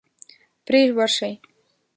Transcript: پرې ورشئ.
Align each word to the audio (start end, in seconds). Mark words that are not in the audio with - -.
پرې 0.65 0.81
ورشئ. 0.97 1.33